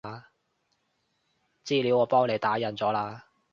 [1.63, 3.21] 資料我幫你打印咗喇